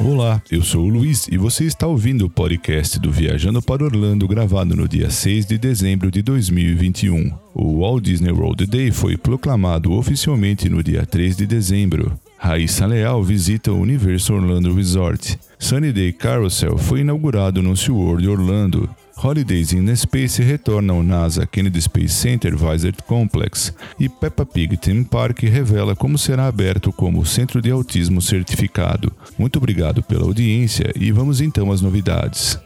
Olá, 0.00 0.42
eu 0.50 0.62
sou 0.62 0.84
o 0.84 0.88
Luiz 0.88 1.28
e 1.28 1.38
você 1.38 1.64
está 1.64 1.86
ouvindo 1.86 2.26
o 2.26 2.30
podcast 2.30 2.98
do 2.98 3.10
Viajando 3.10 3.62
para 3.62 3.84
Orlando 3.84 4.28
gravado 4.28 4.76
no 4.76 4.88
dia 4.88 5.10
6 5.10 5.46
de 5.46 5.56
dezembro 5.56 6.10
de 6.10 6.20
2021. 6.22 7.32
O 7.54 7.80
Walt 7.80 8.04
Disney 8.04 8.32
World 8.32 8.66
Day 8.66 8.90
foi 8.90 9.16
proclamado 9.16 9.92
oficialmente 9.92 10.68
no 10.68 10.82
dia 10.82 11.06
3 11.06 11.36
de 11.36 11.46
dezembro. 11.46 12.18
Raíssa 12.36 12.86
Leal 12.86 13.22
visita 13.22 13.72
o 13.72 13.80
Universal 13.80 14.36
Orlando 14.36 14.74
Resort. 14.74 15.38
Sunny 15.58 15.92
Day 15.92 16.12
Carousel 16.12 16.76
foi 16.76 17.00
inaugurado 17.00 17.62
no 17.62 17.76
SeaWorld 17.76 18.28
Orlando. 18.28 18.88
Holidays 19.16 19.72
in 19.72 19.94
Space 19.96 20.42
retorna 20.42 20.92
ao 20.92 21.02
NASA 21.02 21.46
Kennedy 21.46 21.80
Space 21.80 22.14
Center 22.14 22.56
Visit 22.56 23.02
Complex 23.02 23.72
e 23.98 24.08
Peppa 24.08 24.44
Pig 24.44 24.76
Theme 24.76 25.04
Park 25.04 25.42
revela 25.42 25.94
como 25.94 26.18
será 26.18 26.46
aberto 26.46 26.92
como 26.92 27.24
Centro 27.24 27.62
de 27.62 27.70
Autismo 27.70 28.20
Certificado. 28.20 29.12
Muito 29.38 29.56
obrigado 29.56 30.02
pela 30.02 30.24
audiência 30.24 30.92
e 30.96 31.12
vamos 31.12 31.40
então 31.40 31.70
às 31.70 31.80
novidades. 31.80 32.58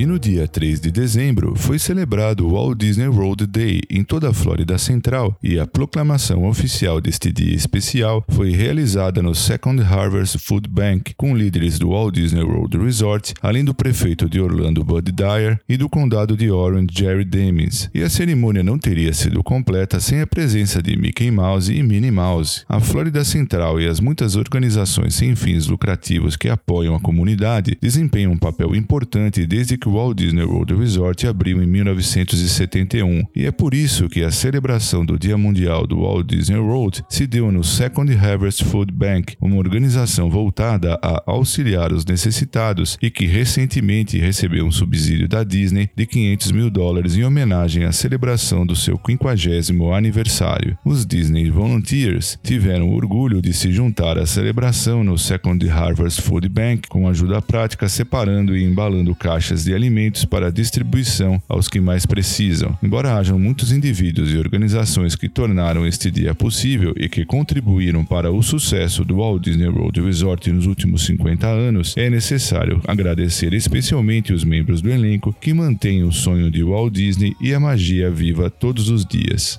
E 0.00 0.06
no 0.06 0.18
dia 0.18 0.48
3 0.48 0.80
de 0.80 0.90
dezembro 0.90 1.54
foi 1.54 1.78
celebrado 1.78 2.46
o 2.46 2.52
Walt 2.52 2.78
Disney 2.78 3.08
World 3.08 3.46
Day 3.46 3.82
em 3.90 4.02
toda 4.02 4.30
a 4.30 4.32
Flórida 4.32 4.78
Central 4.78 5.36
e 5.42 5.58
a 5.58 5.66
proclamação 5.66 6.48
oficial 6.48 7.02
deste 7.02 7.30
dia 7.30 7.54
especial 7.54 8.24
foi 8.30 8.50
realizada 8.52 9.20
no 9.20 9.34
Second 9.34 9.82
Harvest 9.82 10.38
Food 10.38 10.70
Bank 10.70 11.12
com 11.18 11.36
líderes 11.36 11.78
do 11.78 11.90
Walt 11.90 12.14
Disney 12.14 12.42
World 12.42 12.78
Resort, 12.78 13.34
além 13.42 13.62
do 13.62 13.74
prefeito 13.74 14.26
de 14.26 14.40
Orlando 14.40 14.82
Bud 14.82 15.12
Dyer 15.12 15.60
e 15.68 15.76
do 15.76 15.86
condado 15.86 16.34
de 16.34 16.50
Orange 16.50 16.88
Jerry 16.92 17.26
Demings. 17.26 17.90
E 17.92 18.02
a 18.02 18.08
cerimônia 18.08 18.62
não 18.62 18.78
teria 18.78 19.12
sido 19.12 19.42
completa 19.42 20.00
sem 20.00 20.22
a 20.22 20.26
presença 20.26 20.82
de 20.82 20.96
Mickey 20.96 21.30
Mouse 21.30 21.70
e 21.70 21.82
Minnie 21.82 22.10
Mouse. 22.10 22.62
A 22.66 22.80
Flórida 22.80 23.22
Central 23.22 23.78
e 23.78 23.86
as 23.86 24.00
muitas 24.00 24.34
organizações 24.34 25.14
sem 25.14 25.36
fins 25.36 25.66
lucrativos 25.66 26.36
que 26.36 26.48
apoiam 26.48 26.94
a 26.94 27.00
comunidade 27.00 27.76
desempenham 27.78 28.32
um 28.32 28.38
papel 28.38 28.74
importante 28.74 29.46
desde 29.46 29.76
que 29.76 29.89
o 29.90 29.94
Walt 29.94 30.18
Disney 30.18 30.44
World 30.44 30.72
Resort 30.74 31.26
abriu 31.26 31.60
em 31.60 31.66
1971, 31.66 33.24
e 33.34 33.44
é 33.44 33.50
por 33.50 33.74
isso 33.74 34.08
que 34.08 34.22
a 34.22 34.30
celebração 34.30 35.04
do 35.04 35.18
Dia 35.18 35.36
Mundial 35.36 35.84
do 35.84 36.02
Walt 36.02 36.28
Disney 36.28 36.58
World 36.58 37.02
se 37.08 37.26
deu 37.26 37.50
no 37.50 37.64
Second 37.64 38.12
Harvest 38.14 38.64
Food 38.64 38.92
Bank, 38.92 39.36
uma 39.40 39.56
organização 39.56 40.30
voltada 40.30 40.96
a 41.02 41.24
auxiliar 41.26 41.92
os 41.92 42.04
necessitados 42.04 42.96
e 43.02 43.10
que 43.10 43.26
recentemente 43.26 44.16
recebeu 44.16 44.64
um 44.64 44.70
subsídio 44.70 45.26
da 45.26 45.42
Disney 45.42 45.90
de 45.96 46.06
500 46.06 46.52
mil 46.52 46.70
dólares 46.70 47.16
em 47.16 47.24
homenagem 47.24 47.82
à 47.82 47.90
celebração 47.90 48.64
do 48.64 48.76
seu 48.76 48.96
50 49.04 49.96
aniversário. 49.96 50.78
Os 50.84 51.04
Disney 51.04 51.50
Volunteers 51.50 52.38
tiveram 52.44 52.92
orgulho 52.92 53.42
de 53.42 53.52
se 53.52 53.72
juntar 53.72 54.18
à 54.18 54.26
celebração 54.26 55.02
no 55.02 55.18
Second 55.18 55.68
Harvest 55.68 56.22
Food 56.22 56.48
Bank 56.48 56.88
com 56.88 57.08
ajuda 57.08 57.42
prática 57.42 57.88
separando 57.88 58.56
e 58.56 58.62
embalando 58.62 59.16
caixas 59.16 59.64
de 59.64 59.79
alimentos 59.80 60.26
para 60.26 60.52
distribuição 60.52 61.40
aos 61.48 61.66
que 61.66 61.80
mais 61.80 62.04
precisam. 62.04 62.78
Embora 62.82 63.16
hajam 63.16 63.38
muitos 63.38 63.72
indivíduos 63.72 64.30
e 64.30 64.36
organizações 64.36 65.16
que 65.16 65.28
tornaram 65.28 65.86
este 65.86 66.10
dia 66.10 66.34
possível 66.34 66.92
e 66.98 67.08
que 67.08 67.24
contribuíram 67.24 68.04
para 68.04 68.30
o 68.30 68.42
sucesso 68.42 69.04
do 69.04 69.16
Walt 69.16 69.42
Disney 69.42 69.68
World 69.68 70.00
Resort 70.02 70.52
nos 70.52 70.66
últimos 70.66 71.06
50 71.06 71.46
anos, 71.46 71.94
é 71.96 72.10
necessário 72.10 72.82
agradecer 72.86 73.54
especialmente 73.54 74.34
os 74.34 74.44
membros 74.44 74.82
do 74.82 74.90
elenco 74.90 75.34
que 75.40 75.54
mantêm 75.54 76.04
o 76.04 76.12
sonho 76.12 76.50
de 76.50 76.62
Walt 76.62 76.92
Disney 76.92 77.34
e 77.40 77.54
a 77.54 77.60
magia 77.60 78.10
viva 78.10 78.50
todos 78.50 78.90
os 78.90 79.06
dias. 79.06 79.58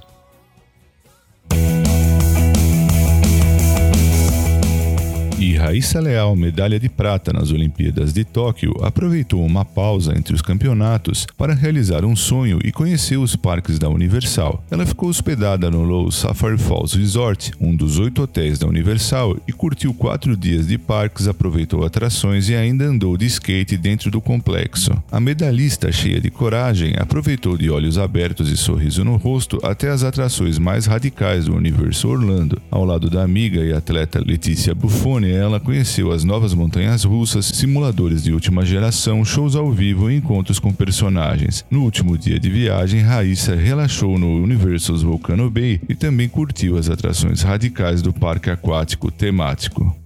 Raíssa 5.71 6.01
Leal, 6.01 6.35
medalha 6.35 6.77
de 6.77 6.89
prata 6.89 7.31
nas 7.31 7.49
Olimpíadas 7.49 8.11
de 8.11 8.25
Tóquio, 8.25 8.73
aproveitou 8.81 9.41
uma 9.41 9.63
pausa 9.63 10.13
entre 10.17 10.35
os 10.35 10.41
campeonatos 10.41 11.25
para 11.37 11.53
realizar 11.53 12.03
um 12.03 12.13
sonho 12.13 12.59
e 12.61 12.73
conhecer 12.73 13.15
os 13.15 13.37
parques 13.37 13.79
da 13.79 13.87
Universal. 13.87 14.61
Ela 14.69 14.85
ficou 14.85 15.07
hospedada 15.07 15.71
no 15.71 15.81
Low 15.83 16.11
Safari 16.11 16.57
Falls 16.57 16.97
Resort, 16.97 17.53
um 17.57 17.73
dos 17.73 17.99
oito 17.99 18.21
hotéis 18.21 18.59
da 18.59 18.67
Universal, 18.67 19.37
e 19.47 19.53
curtiu 19.53 19.93
quatro 19.93 20.35
dias 20.35 20.67
de 20.67 20.77
parques, 20.77 21.25
aproveitou 21.25 21.85
atrações 21.85 22.49
e 22.49 22.55
ainda 22.55 22.83
andou 22.83 23.15
de 23.15 23.27
skate 23.27 23.77
dentro 23.77 24.11
do 24.11 24.19
complexo. 24.19 24.91
A 25.09 25.21
medalhista, 25.21 25.89
cheia 25.89 26.19
de 26.19 26.29
coragem, 26.29 26.95
aproveitou 26.97 27.57
de 27.57 27.69
olhos 27.69 27.97
abertos 27.97 28.51
e 28.51 28.57
sorriso 28.57 29.05
no 29.05 29.15
rosto 29.15 29.57
até 29.63 29.87
as 29.87 30.03
atrações 30.03 30.59
mais 30.59 30.85
radicais 30.85 31.45
do 31.45 31.55
universo 31.55 32.09
Orlando, 32.09 32.61
ao 32.69 32.83
lado 32.83 33.09
da 33.09 33.23
amiga 33.23 33.63
e 33.63 33.71
atleta 33.71 34.19
Letícia 34.19 34.75
Buffoni 34.75 35.31
ela 35.31 35.60
conheceu 35.61 36.11
as 36.11 36.23
novas 36.23 36.53
montanhas 36.53 37.03
russas, 37.03 37.45
simuladores 37.45 38.23
de 38.23 38.33
última 38.33 38.65
geração, 38.65 39.23
shows 39.23 39.55
ao 39.55 39.71
vivo 39.71 40.09
e 40.09 40.17
encontros 40.17 40.59
com 40.59 40.73
personagens. 40.73 41.63
No 41.69 41.83
último 41.83 42.17
dia 42.17 42.39
de 42.39 42.49
viagem, 42.49 43.01
Raíssa 43.01 43.55
relaxou 43.55 44.17
no 44.19 44.43
Universal's 44.43 45.03
Volcano 45.03 45.49
Bay 45.49 45.79
e 45.87 45.95
também 45.95 46.27
curtiu 46.27 46.77
as 46.77 46.89
atrações 46.89 47.41
radicais 47.41 48.01
do 48.01 48.11
parque 48.11 48.49
aquático 48.49 49.11
temático. 49.11 50.00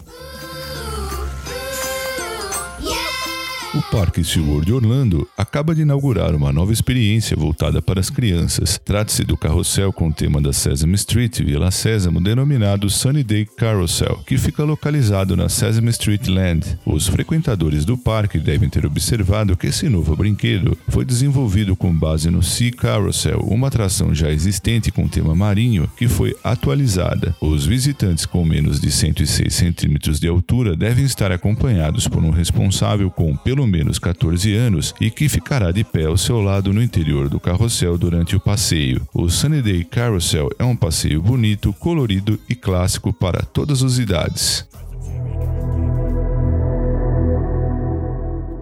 O 3.76 3.82
Parque 3.92 4.24
SeaWorld 4.24 4.72
Orlando 4.72 5.28
acaba 5.38 5.76
de 5.76 5.82
inaugurar 5.82 6.34
uma 6.34 6.50
nova 6.54 6.72
experiência 6.72 7.36
voltada 7.36 7.82
para 7.82 8.00
as 8.00 8.10
crianças. 8.10 8.80
Trata-se 8.86 9.26
do 9.26 9.36
carrossel 9.36 9.92
com 9.92 10.08
o 10.08 10.14
tema 10.14 10.42
da 10.42 10.54
Sesame 10.54 10.96
Street 10.96 11.42
Vila 11.42 11.70
Sésamo, 11.72 12.22
denominado 12.22 12.90
Sunny 12.90 13.22
Day 13.22 13.46
Carousel, 13.46 14.24
que 14.26 14.38
fica 14.38 14.64
localizado 14.64 15.36
na 15.36 15.50
Sesame 15.50 15.90
Street 15.90 16.26
Land. 16.30 16.80
Os 16.86 17.08
frequentadores 17.08 17.84
do 17.84 17.98
parque 17.98 18.40
devem 18.40 18.70
ter 18.70 18.86
observado 18.86 19.58
que 19.58 19.68
esse 19.68 19.90
novo 19.90 20.16
brinquedo 20.16 20.78
foi 20.88 21.04
desenvolvido 21.04 21.76
com 21.76 21.94
base 21.94 22.32
no 22.32 22.42
Sea 22.42 22.72
Carousel, 22.72 23.40
uma 23.40 23.68
atração 23.68 24.16
já 24.16 24.32
existente 24.32 24.90
com 24.90 25.06
tema 25.06 25.36
marinho 25.36 25.92
que 25.98 26.08
foi 26.08 26.34
atualizada. 26.42 27.36
Os 27.42 27.66
visitantes 27.66 28.26
com 28.26 28.46
menos 28.46 28.80
de 28.80 28.90
106 28.90 29.54
centímetros 29.54 30.18
de 30.18 30.30
altura 30.30 30.78
devem 30.78 31.04
estar 31.04 31.30
acompanhados 31.30 32.08
por 32.08 32.24
um 32.24 32.32
responsável 32.32 33.12
com 33.12 33.36
pelo 33.36 33.65
pelo 33.66 33.68
menos 33.68 33.98
14 33.98 34.54
anos 34.56 34.94
e 35.02 35.10
que 35.10 35.28
ficará 35.28 35.72
de 35.72 35.84
pé 35.84 36.06
ao 36.06 36.18
seu 36.18 36.40
lado 36.40 36.72
no 36.72 36.82
interior 36.82 37.28
do 37.28 37.40
carrossel 37.40 37.98
durante 37.98 38.36
o 38.36 38.40
passeio. 38.40 39.08
O 39.14 39.28
Sunny 39.28 39.62
Day 39.62 39.84
Carousel 39.84 40.50
é 40.60 40.64
um 40.64 40.76
passeio 40.76 41.22
bonito, 41.22 41.74
colorido 41.74 42.40
e 42.48 42.54
clássico 42.54 43.12
para 43.12 43.42
todas 43.42 43.82
as 43.82 43.98
idades. 43.98 44.68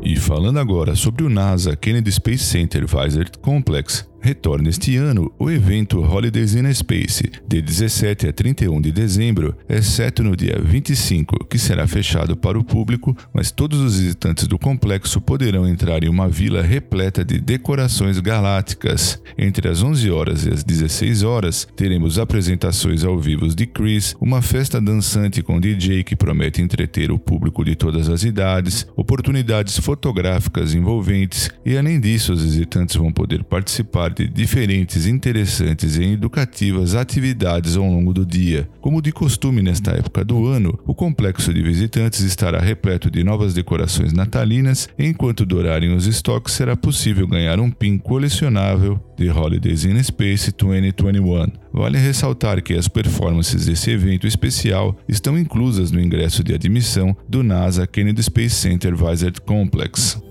E 0.01 0.15
falando 0.17 0.59
agora 0.59 0.95
sobre 0.95 1.23
o 1.23 1.29
NASA 1.29 1.75
Kennedy 1.75 2.11
Space 2.11 2.43
Center 2.43 2.85
Visor 2.85 3.29
Complex, 3.41 4.05
retorna 4.23 4.69
este 4.69 4.95
ano 4.95 5.29
o 5.37 5.51
evento 5.51 5.99
Holidays 5.99 6.55
in 6.55 6.73
Space, 6.73 7.29
de 7.45 7.61
17 7.61 8.29
a 8.29 8.33
31 8.33 8.79
de 8.79 8.89
dezembro, 8.89 9.53
exceto 9.67 10.23
no 10.23 10.33
dia 10.33 10.57
25, 10.63 11.45
que 11.45 11.59
será 11.59 11.85
fechado 11.85 12.37
para 12.37 12.57
o 12.57 12.63
público, 12.63 13.15
mas 13.33 13.51
todos 13.51 13.81
os 13.81 13.99
visitantes 13.99 14.47
do 14.47 14.57
complexo 14.57 15.19
poderão 15.19 15.67
entrar 15.67 16.05
em 16.05 16.07
uma 16.07 16.29
vila 16.29 16.61
repleta 16.61 17.25
de 17.25 17.37
decorações 17.41 18.17
galácticas. 18.21 19.21
Entre 19.37 19.67
as 19.67 19.83
11 19.83 20.09
horas 20.09 20.45
e 20.45 20.53
as 20.53 20.63
16 20.63 21.23
horas, 21.23 21.67
teremos 21.75 22.17
apresentações 22.17 23.03
ao 23.03 23.19
vivo 23.19 23.43
de 23.53 23.65
Chris, 23.65 24.15
uma 24.21 24.41
festa 24.41 24.79
dançante 24.79 25.41
com 25.41 25.59
DJ 25.59 26.01
que 26.05 26.15
promete 26.15 26.61
entreter 26.61 27.11
o 27.11 27.19
público 27.19 27.65
de 27.65 27.75
todas 27.75 28.07
as 28.07 28.23
idades, 28.23 28.87
oportunidades 28.95 29.77
fotográficas 29.79 30.73
envolventes 30.73 31.49
e, 31.65 31.77
além 31.77 31.99
disso, 31.99 32.31
os 32.31 32.41
visitantes 32.41 32.95
vão 32.95 33.11
poder 33.11 33.43
participar 33.43 34.12
diferentes, 34.13 35.07
interessantes 35.07 35.97
e 35.97 36.03
educativas 36.03 36.95
atividades 36.95 37.75
ao 37.75 37.85
longo 37.85 38.13
do 38.13 38.25
dia. 38.25 38.69
Como 38.79 39.01
de 39.01 39.11
costume 39.11 39.61
nesta 39.61 39.91
época 39.91 40.23
do 40.23 40.45
ano, 40.45 40.77
o 40.85 40.93
complexo 40.93 41.53
de 41.53 41.61
visitantes 41.61 42.21
estará 42.21 42.59
repleto 42.59 43.09
de 43.09 43.23
novas 43.23 43.53
decorações 43.53 44.13
natalinas, 44.13 44.87
enquanto 44.97 45.45
durarem 45.45 45.95
os 45.95 46.05
estoques 46.05 46.53
será 46.53 46.75
possível 46.75 47.27
ganhar 47.27 47.59
um 47.59 47.71
pin 47.71 47.97
colecionável 47.97 48.99
de 49.17 49.29
Holidays 49.29 49.85
in 49.85 50.01
Space 50.03 50.51
2021. 50.51 51.47
Vale 51.71 51.97
ressaltar 51.97 52.61
que 52.61 52.73
as 52.73 52.87
performances 52.87 53.65
desse 53.65 53.91
evento 53.91 54.27
especial 54.27 54.95
estão 55.07 55.37
inclusas 55.37 55.91
no 55.91 55.99
ingresso 55.99 56.43
de 56.43 56.53
admissão 56.53 57.15
do 57.27 57.43
NASA 57.43 57.87
Kennedy 57.87 58.21
Space 58.21 58.55
Center 58.55 58.95
Visit 58.95 59.41
Complex. 59.41 60.21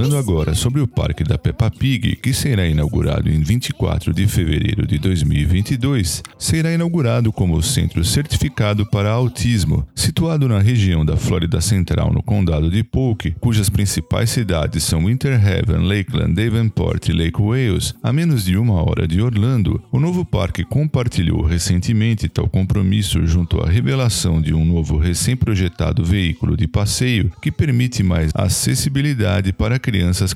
Falando 0.00 0.16
agora 0.16 0.54
sobre 0.54 0.80
o 0.80 0.88
Parque 0.88 1.22
da 1.22 1.36
Peppa 1.36 1.70
Pig, 1.70 2.16
que 2.16 2.32
será 2.32 2.66
inaugurado 2.66 3.28
em 3.28 3.42
24 3.42 4.14
de 4.14 4.26
fevereiro 4.26 4.86
de 4.86 4.98
2022, 4.98 6.22
será 6.38 6.72
inaugurado 6.72 7.30
como 7.30 7.62
centro 7.62 8.02
certificado 8.02 8.86
para 8.86 9.10
autismo, 9.10 9.86
situado 9.94 10.48
na 10.48 10.58
região 10.58 11.04
da 11.04 11.18
Flórida 11.18 11.60
Central, 11.60 12.10
no 12.14 12.22
condado 12.22 12.70
de 12.70 12.82
Polk, 12.82 13.32
cujas 13.40 13.68
principais 13.68 14.30
cidades 14.30 14.84
são 14.84 15.04
Winter 15.04 15.34
Haven, 15.34 15.86
Lakeland, 15.86 16.32
Davenport 16.32 17.10
e 17.10 17.12
Lake 17.12 17.38
Wales, 17.38 17.94
a 18.02 18.10
menos 18.10 18.46
de 18.46 18.56
uma 18.56 18.82
hora 18.82 19.06
de 19.06 19.20
Orlando. 19.20 19.82
O 19.92 20.00
novo 20.00 20.24
parque 20.24 20.64
compartilhou 20.64 21.42
recentemente 21.42 22.26
tal 22.26 22.48
compromisso 22.48 23.26
junto 23.26 23.60
à 23.60 23.68
revelação 23.68 24.40
de 24.40 24.54
um 24.54 24.64
novo 24.64 24.96
recém-projetado 24.96 26.02
veículo 26.02 26.56
de 26.56 26.66
passeio 26.66 27.30
que 27.42 27.52
permite 27.52 28.02
mais 28.02 28.32
acessibilidade 28.34 29.52
para 29.52 29.78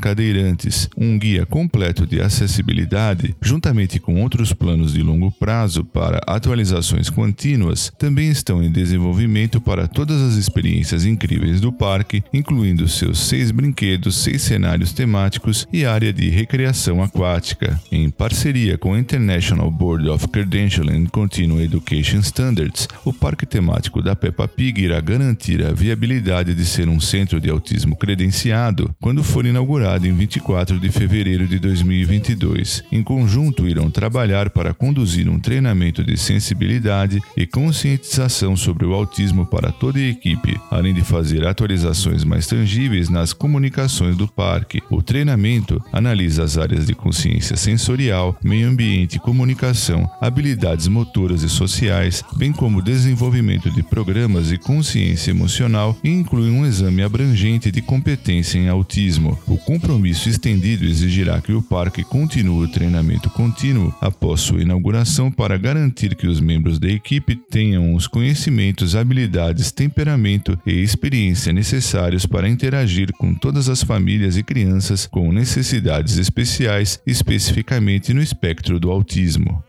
cadeirantes, 0.01 0.89
um 0.97 1.19
guia 1.19 1.47
completo 1.47 2.07
de 2.07 2.21
acessibilidade, 2.21 3.35
juntamente 3.41 4.01
com 4.01 4.21
outros 4.23 4.53
planos 4.53 4.93
de 4.93 5.03
longo 5.03 5.31
prazo 5.31 5.85
para 5.85 6.21
atualizações 6.27 7.09
contínuas, 7.09 7.93
também 7.99 8.29
estão 8.29 8.63
em 8.63 8.71
desenvolvimento 8.71 9.61
para 9.61 9.87
todas 9.87 10.21
as 10.21 10.35
experiências 10.35 11.05
incríveis 11.05 11.61
do 11.61 11.73
parque, 11.73 12.23
incluindo 12.33 12.89
seus 12.89 13.21
seis 13.21 13.51
brinquedos, 13.51 14.17
seis 14.17 14.43
cenários 14.43 14.93
temáticos 14.93 15.67
e 15.73 15.85
área 15.85 16.13
de 16.13 16.29
recreação 16.29 17.03
aquática. 17.03 17.81
Em 17.93 18.11
parceria 18.11 18.77
com 18.77 18.95
a 18.95 18.99
International 18.99 19.71
Board 19.71 20.09
of 20.09 20.29
Credentialing 20.29 21.05
and 21.05 21.07
Continuing 21.07 21.65
Education 21.65 22.19
Standards, 22.21 22.89
o 23.05 23.13
parque 23.13 23.47
temático 23.47 24.03
da 24.03 24.17
Peppa 24.17 24.49
Pig 24.49 24.83
irá 24.83 25.01
garantir 25.01 25.65
a 25.65 25.73
viabilidade 25.73 26.55
de 26.55 26.65
ser 26.65 26.89
um 26.89 27.01
centro 27.01 27.41
de 27.41 27.51
autismo 27.51 27.97
credenciado 27.97 28.95
quando 29.01 29.23
for 29.23 29.44
inaugurado 29.47 30.07
em 30.07 30.13
24 30.13 30.79
de 30.79 30.91
fevereiro 30.91 31.47
de 31.47 31.59
2022. 31.59 32.85
Em 32.91 33.03
conjunto, 33.03 33.69
irão 33.69 33.91
trabalhar 33.91 34.51
para 34.51 34.73
conduzir 34.73 35.29
um 35.29 35.39
treinamento 35.39 36.05
de 36.05 36.17
sensibilidade 36.17 37.21
e 37.37 37.47
conscientização 37.47 38.57
sobre 38.57 38.87
o 38.87 38.95
autismo 38.95 39.47
para 39.47 39.73
toda 39.73 39.99
a 39.99 40.09
equipe, 40.09 40.59
além 40.71 40.95
de 40.95 41.03
fazer 41.03 41.47
atualizações 41.47 42.25
mais 42.25 42.47
tangíveis 42.47 43.09
nas 43.09 43.33
comunicações 43.33 44.17
do 44.17 44.29
parque. 44.29 44.83
O 44.91 45.03
treinamento 45.03 45.83
analisa 45.93 46.45
as 46.45 46.57
áreas 46.59 46.87
de 46.87 46.95
consciência 46.95 47.57
sensorial, 47.57 48.37
meio 48.43 48.69
ambiente 48.69 49.19
comunicação, 49.19 50.09
habilidades 50.21 50.87
motoras 50.87 51.43
e 51.43 51.49
sociais, 51.49 52.23
bem 52.37 52.53
como 52.53 52.83
desenvolvimento 52.83 53.71
de 53.71 53.83
programas 53.83 54.53
e 54.53 54.59
consciência 54.59 55.31
emocional 55.31 55.97
e 56.05 56.11
inclui 56.11 56.51
um 56.51 56.67
exame 56.67 57.03
abrangente 57.03 57.71
de 57.71 57.81
competência 57.81 58.59
em 58.59 58.69
autismo. 58.69 59.34
O 59.47 59.57
compromisso 59.59 60.29
estendido 60.29 60.85
exigirá 60.85 61.41
que 61.41 61.53
o 61.53 61.63
parque 61.63 62.03
continue 62.03 62.65
o 62.65 62.71
treinamento 62.71 63.29
contínuo 63.31 63.95
após 64.01 64.41
sua 64.41 64.63
inauguração 64.63 65.31
para 65.31 65.57
garantir 65.57 66.15
que 66.15 66.27
os 66.27 66.41
membros 66.41 66.79
da 66.79 66.89
equipe 66.89 67.37
tenham 67.37 67.95
os 67.95 68.07
conhecimentos, 68.07 68.97
habilidades, 68.97 69.73
temperamento 69.73 70.59
e 70.67 70.83
experiência 70.83 71.53
necessários 71.53 72.27
para 72.27 72.49
interagir 72.49 73.13
com 73.13 73.35
todas 73.35 73.69
as 73.69 73.83
famílias 73.83 74.37
e 74.37 74.43
crianças 74.43 75.07
com 75.07 75.33
necessidades 75.33 76.19
especiais, 76.19 77.01
especificamente 77.07 78.15
no 78.15 78.23
espectro 78.23 78.79
do 78.79 78.91
autismo. 78.91 79.63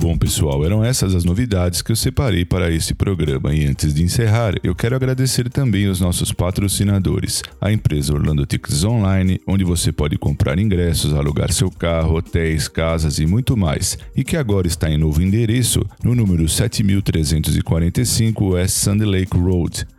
Bom, 0.00 0.16
pessoal, 0.16 0.64
eram 0.64 0.84
essas 0.84 1.12
as 1.12 1.24
novidades 1.24 1.82
que 1.82 1.90
eu 1.90 1.96
separei 1.96 2.44
para 2.44 2.70
esse 2.70 2.94
programa. 2.94 3.52
E 3.52 3.66
antes 3.66 3.92
de 3.92 4.04
encerrar, 4.04 4.54
eu 4.62 4.72
quero 4.72 4.94
agradecer 4.94 5.50
também 5.50 5.88
os 5.88 5.98
nossos 5.98 6.32
patrocinadores, 6.32 7.42
a 7.60 7.72
empresa 7.72 8.14
Orlando 8.14 8.46
Tickets 8.46 8.84
Online, 8.84 9.40
onde 9.44 9.64
você 9.64 9.90
pode 9.90 10.16
comprar 10.16 10.56
ingressos, 10.56 11.12
alugar 11.12 11.52
seu 11.52 11.68
carro, 11.68 12.14
hotéis, 12.14 12.68
casas 12.68 13.18
e 13.18 13.26
muito 13.26 13.56
mais, 13.56 13.98
e 14.14 14.22
que 14.22 14.36
agora 14.36 14.68
está 14.68 14.88
em 14.88 14.96
novo 14.96 15.20
endereço 15.20 15.84
no 16.04 16.14
número 16.14 16.48
7345 16.48 18.50
West 18.50 18.76
Sand 18.76 19.04
Lake 19.04 19.36
Road 19.36 19.84